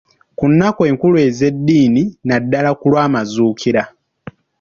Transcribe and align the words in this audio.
Ku 0.37 0.45
nnaku 0.51 0.81
enkulu 0.89 1.17
ez'eddiini, 1.27 2.03
naddala 2.27 2.71
ku 2.79 2.85
lw'amazuukira. 2.91 3.83